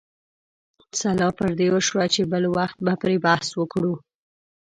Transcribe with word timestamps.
سلا 0.99 1.29
پر 1.37 1.49
دې 1.59 1.67
وشوه 1.73 2.05
چې 2.13 2.21
بل 2.31 2.43
وخت 2.57 2.77
به 2.85 2.93
پرې 3.01 3.17
بحث 3.25 3.49
وکړو. 3.59 3.93